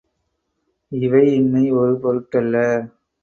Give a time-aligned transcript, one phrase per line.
[0.91, 2.55] இவையின்மை ஒரு பொருட்டல்ல.